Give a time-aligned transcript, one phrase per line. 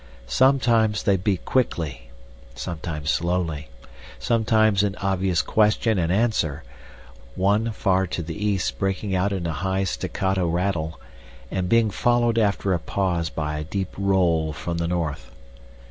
[0.25, 2.09] Sometimes they beat quickly,
[2.55, 3.67] sometimes slowly,
[4.17, 6.63] sometimes in obvious question and answer,
[7.35, 10.99] one far to the east breaking out in a high staccato rattle,
[11.51, 15.29] and being followed after a pause by a deep roll from the north.